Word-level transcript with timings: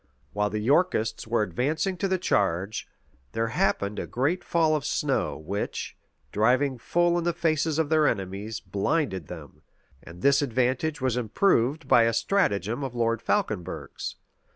While 0.33 0.49
the 0.49 0.57
Yorkists 0.57 1.27
were 1.27 1.43
advancing 1.43 1.95
to 1.97 2.07
the 2.07 2.17
charge, 2.17 2.87
there 3.33 3.49
happened 3.49 3.99
a 3.99 4.07
great 4.07 4.43
fall 4.43 4.75
of 4.75 4.83
snow, 4.83 5.37
which, 5.37 5.95
driving 6.31 6.79
full 6.79 7.19
in 7.19 7.23
the 7.23 7.33
faces 7.33 7.77
of 7.77 7.89
their 7.89 8.07
enemies, 8.07 8.59
blinded 8.59 9.27
them; 9.27 9.61
and 10.01 10.23
this 10.23 10.41
advantage 10.41 11.01
was 11.01 11.17
improved 11.17 11.87
by 11.87 12.05
a 12.05 12.13
stratagem 12.13 12.83
of 12.83 12.95
Lord 12.95 13.21
Falconberg's. 13.21 14.15